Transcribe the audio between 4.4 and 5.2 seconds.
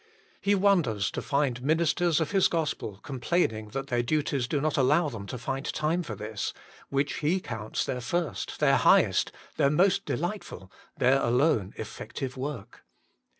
do not allow